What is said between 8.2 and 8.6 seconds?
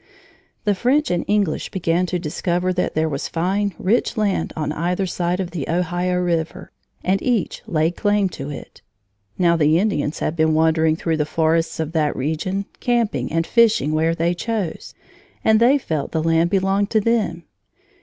to